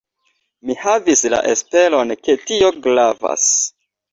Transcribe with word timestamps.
Mi 0.69 0.75
havis 0.85 1.21
la 1.35 1.41
esperon, 1.51 2.15
ke 2.29 2.37
tio 2.49 2.73
gravas. 2.89 3.49